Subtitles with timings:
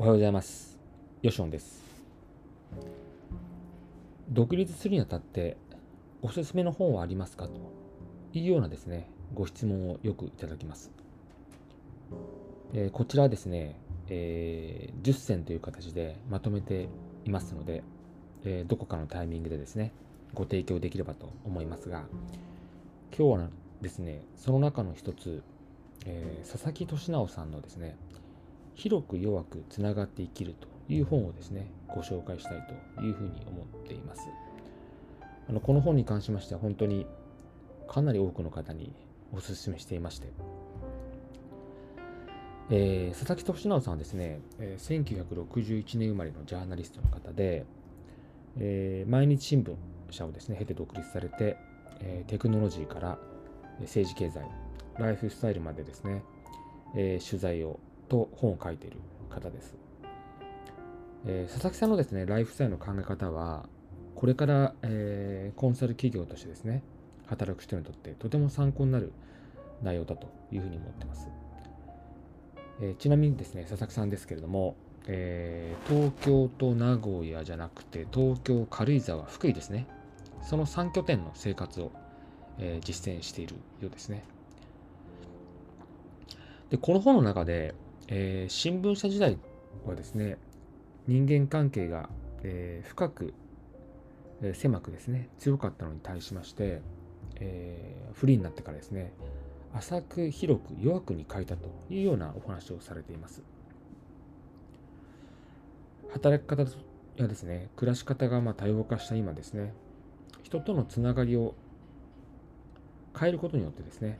[0.00, 0.78] おはようございます。
[1.20, 1.84] ヨシオンです。
[4.30, 5.58] 独立するにあたって
[6.22, 7.48] おすすめの本はありますか？
[7.48, 7.60] と
[8.32, 10.90] いうようなですね、ご質問をよくいただきます。
[12.72, 13.76] えーこちらはですね、
[14.08, 16.88] えー10選という形でまとめて
[17.26, 17.84] いますので、
[18.46, 19.92] えーどこかのタイミングでですね、
[20.32, 22.04] ご提供できればと思いますが、
[23.14, 23.50] 今日は
[23.82, 25.42] ですね、その中の一つ、
[26.06, 27.98] えー佐々木俊直さんのですね、
[28.80, 32.66] 広く弱くつながって生きるという本をですね、ご紹介したい
[32.96, 34.22] というふうに思っています。
[35.50, 37.06] あのこの本に関しましては本当に
[37.86, 38.94] かなり多くの方に
[39.34, 40.28] お勧めしていまして、
[42.70, 47.66] えー佐々木俊直さんはですね、えー1961年生まれのジャーナリストの方で、
[48.58, 49.74] えー毎日新聞
[50.08, 51.58] 社をですね、経て独立されて、
[52.00, 53.18] えーテクノロジーから
[53.78, 54.46] えー政治経済、
[54.98, 56.22] ライフスタイルまでですね、
[56.96, 57.78] えー取材を
[58.10, 58.98] と本を書いている
[59.30, 59.76] 方です。
[61.26, 63.68] えー佐々木さんのですね、ライフスタイルの考え方は、
[64.16, 66.82] これから、えーコンサル企業としてですね、
[67.26, 69.12] 働く人にとってとても参考になる
[69.82, 71.28] 内容だというふうに思ってます。
[72.82, 74.74] えーちなみにですね、佐々木さんですけれども、
[75.06, 79.86] えー東京と名古屋じゃなくて、東京、軽井沢、福井ですね、
[80.42, 81.92] その3拠点の生活を、
[82.58, 84.24] えー実践しているようですね。
[86.70, 87.74] で、この本の中で、
[88.12, 89.38] えー新聞社時代
[89.86, 90.36] はですね、
[91.06, 92.10] 人間関係が、
[92.42, 93.34] えー深く、
[94.42, 96.82] えー狭くですね、強かったのに対しまして、
[97.36, 99.12] えーフリーになってからですね、
[99.72, 103.42] 浅く広く弱くに変えたというようなお話をされています。
[106.12, 106.64] 働き方
[107.16, 109.72] やですね、暮らし方がま多様化した今ですね、
[110.42, 111.54] 人とのつながりを
[113.16, 114.18] 変えることによってですね、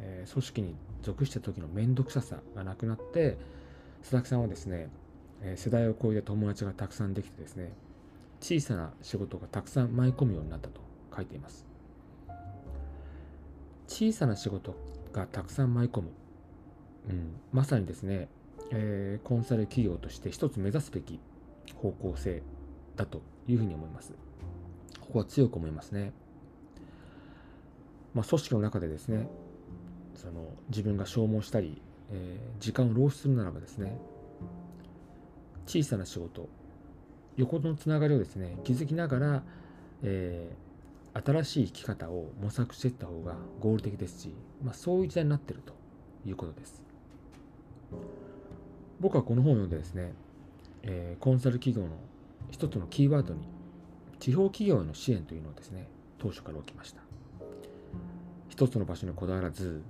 [0.00, 3.36] えー組織に属した時の面倒くささがなくなって
[4.02, 4.88] 佐々木さんはですね、
[5.42, 7.72] えー世代を超えて友達がたくさんできてですね
[8.40, 10.80] 小さな仕事がたくさん舞い込むようになったと
[11.14, 11.66] 書いています。
[13.86, 14.74] 小さな仕事
[15.12, 16.08] がたくさん舞い込む、
[17.10, 18.28] うん、まさにですね、
[18.70, 21.20] えーコンサル企業として一つ目指すべき
[21.76, 22.42] 方向性
[22.96, 24.12] だというふうに思います。
[25.00, 26.12] ここは強く思いますね。
[28.14, 29.28] まあ、組織の中でですね
[30.22, 33.98] その自分が消耗したり、えー時間を浪費するならばですね
[35.66, 36.48] 小さな仕事
[37.36, 39.42] 横のつながりをですね気づきながら、
[40.02, 40.72] えー
[41.14, 44.34] 新しい生き方を模索していった方が合理的ですし、
[44.64, 45.74] まあ、そういう時代になっていると
[46.26, 46.80] いうことです。
[48.98, 50.14] 僕はこの本を読んでですね、
[50.82, 51.98] えーコンサル企業の
[52.50, 53.46] 一つのキーワードに
[54.20, 55.86] 地方企業への支援というのをですね
[56.18, 57.02] 当初から置きました。
[58.48, 59.82] 一つの場所にこだわらず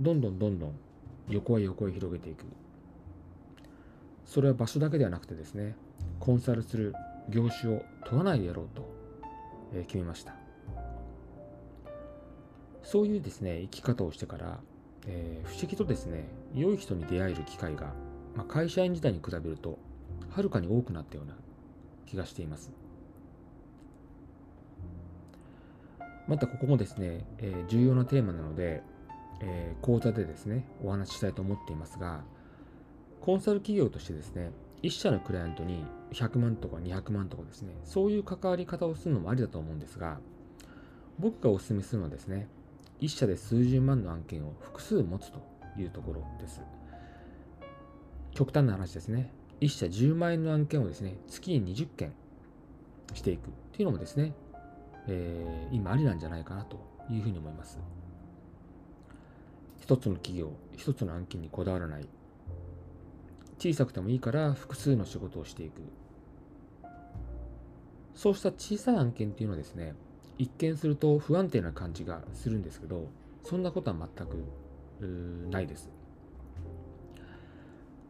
[0.00, 0.72] どんどんどんどん
[1.28, 2.44] 横へ横へ広げていく。
[4.24, 5.76] それは場所だけではなくてですね
[6.18, 6.94] コンサルする
[7.28, 8.88] 業種を問わないでやろうと、
[9.74, 10.34] え決めました。
[12.82, 14.60] そういうですね生き方をしてから、
[15.06, 16.24] えー不思議とですね
[16.54, 17.92] 良い人に出会える機会が、
[18.36, 19.78] まあ、会社員時代に比べると
[20.30, 21.34] はるかに多くなったような
[22.06, 22.70] 気がしています。
[26.28, 28.82] またここもですね、えー重要なテーマなので、
[29.40, 32.24] えー講座でですね、お話ししたいと思っていますが、
[33.20, 34.50] コンサル企業としてですね、
[34.82, 40.20] 一社のクライアントに100万とか200万とかですね、そういう関わり方をするのもありだと思うんですが、
[41.18, 42.48] 僕がお勧めするのはですね、
[43.00, 45.40] 一社で数十万の案件を複数持つと
[45.78, 46.60] いうところです。
[48.32, 52.12] 極端な話ですね、一社10万円の案件をですね、月に20件
[53.14, 54.34] していくっていうのもですね、
[55.08, 56.78] えー今ありなんじゃないかなと
[57.10, 57.78] いうふうに思います。
[59.86, 62.08] 一つの企業、一つの案件にこだわらない。
[63.56, 65.80] 小さくてもいいから複数の仕事をしていく。
[68.12, 69.94] そうした小さい案件っていうのはですね、
[70.38, 73.06] 一見すると不安定な感じがするんですけど、
[73.44, 75.88] そんなことは全くないです。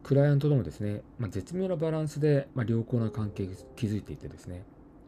[0.03, 4.65] クライアントとのですね、まあ、絶妙なバランスで、まあ、良好な関係を築いていてですね、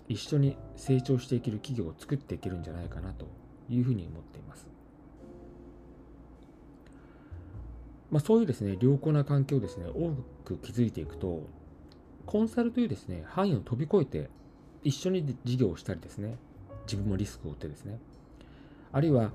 [0.07, 3.27] 一緒に成長していける企業を作っていけるんじゃないかなと
[3.71, 4.78] いうふうに思っています。
[8.11, 10.11] まあ、そういうですね、良好な関係をですね、多
[10.45, 11.43] く築いていくと、
[12.27, 14.31] コンサルというですね、範囲を飛び越えて、
[14.83, 16.37] 一緒に事業をしたりですね、
[16.87, 17.99] 自分もリスクを負ってですね、
[18.93, 19.33] あるいは、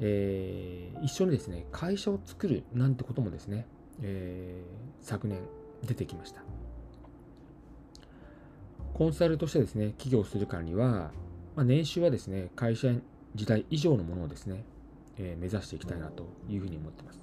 [0.00, 3.66] えー一緒にですね、会社を作るなんてこともですね、
[4.02, 5.38] えー昨年
[5.86, 6.42] 出てきました。
[8.94, 11.10] コンサルとしてですね、起業するからには、
[11.54, 12.88] まあ、年収はですね、会社
[13.34, 14.64] 時代以上のものをですね、
[15.18, 17.20] えー目指していきたいなというふうに思っています。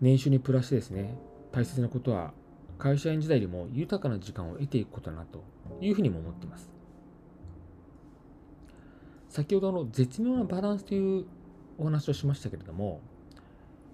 [0.00, 1.16] 年収にプラスしてですね、
[1.52, 2.32] 大切なことは
[2.78, 5.42] 会社員時代よりも豊かな時間を得ていくことだなと
[5.80, 6.70] いうふうにも思っています。
[9.28, 11.26] 先ほどの絶妙なバランスという
[11.78, 13.00] お話をしましたけれども、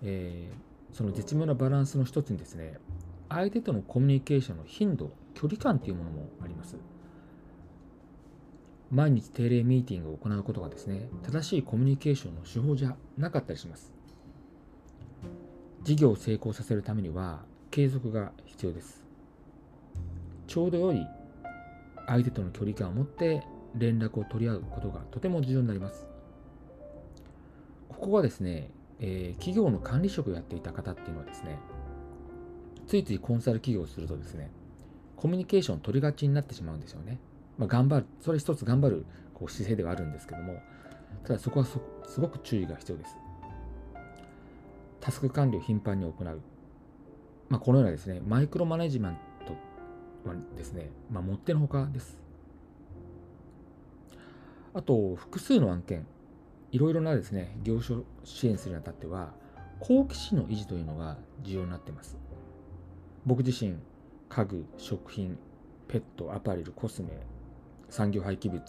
[0.02, 2.74] えー、その絶妙なバランスの一つにですね
[3.28, 6.76] 相手とのコミュニケーションの頻度距離感というものもあります。
[8.90, 13.92] 毎日定例ミーティングを行うことがですね正しいコミュニケーションの手法じゃなかったりします。
[15.84, 17.40] 事業を成功させるためには
[17.70, 19.02] 継続が必要です。
[20.46, 21.06] ちょうど良い
[22.06, 23.42] 相手との距離感を持って
[23.74, 26.06] 連絡を取り合うことがとても重要になります。
[27.88, 31.56] ここはですね、えー、企業の管理職をやっていた方っていうのはですね
[32.88, 34.50] ついついコンサル企業をするとですね
[35.16, 37.20] コミュニケーションを取りがちになってしまうんですよね、
[37.58, 40.60] まあ、頑張るそれ一つ頑張るこう姿勢ではあるんですけども
[41.24, 41.78] ただそこはす
[42.20, 43.16] ごく注意が必要です。
[45.02, 46.40] タスク管理を頻繁に行う。
[47.48, 49.52] まあ、このようなですね、マイクロマネジメント
[50.28, 52.16] はですね、まあ、もってのほかです。
[54.72, 56.06] あと、複数の案件、
[56.70, 59.34] いろいろなですね、業種を支援するにあたっては、
[59.80, 62.16] 好奇心の維持というのが重要になっています。
[63.26, 63.74] 僕自身、
[64.28, 65.36] 家具、食品、
[65.88, 67.08] ペット、アパレル、コスメ、
[67.90, 68.62] 産業廃棄物、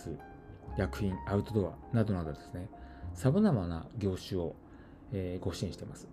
[0.77, 2.68] 薬品、アウトドアなどなどですね、
[3.13, 4.56] さまざまな業種を、
[5.12, 6.07] えー、ご支援しています。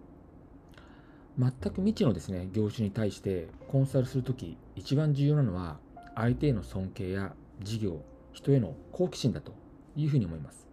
[1.38, 5.78] 全く未知のですね、業種に対してコンサルするとき、一番重要なのは、
[6.14, 9.52] 相手への尊敬や事業、人への好奇心だと
[9.96, 10.66] いうふうに思います。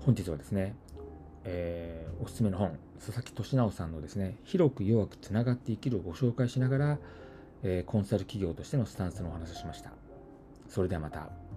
[0.00, 0.74] 本日はですね、
[1.44, 6.98] えー、おすすめの本、佐々木俊直さんのですね、広く弱くつながって生きるをご紹介しながら、
[7.62, 9.92] えー、コンサル企業としてのスタンスのお話をしました。
[10.68, 11.47] それではまた。